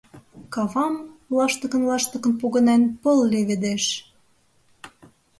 Кавам, 0.53 0.95
лаштыкын-лаштыкын 1.35 2.33
погынен, 2.41 2.81
пыл 3.01 3.17
леведеш. 3.31 3.83